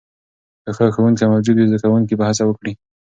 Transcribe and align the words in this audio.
که 0.63 0.71
ښه 0.77 0.85
ښوونکې 0.95 1.25
موجود 1.33 1.55
وي، 1.57 1.67
زده 1.71 1.77
کوونکي 1.83 2.13
به 2.19 2.23
هڅه 2.29 2.43
وکړي. 2.45 2.73